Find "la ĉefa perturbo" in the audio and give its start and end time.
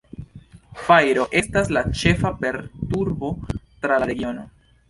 1.77-3.31